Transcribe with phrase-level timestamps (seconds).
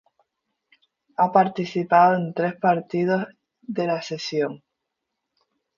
[1.17, 3.27] Ha participado en tres partidos
[3.61, 4.63] de la selección.